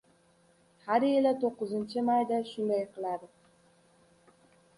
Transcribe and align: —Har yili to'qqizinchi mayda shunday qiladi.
—Har 0.85 1.03
yili 1.09 1.33
to'qqizinchi 1.43 2.03
mayda 2.07 2.41
shunday 2.53 2.83
qiladi. 2.97 3.31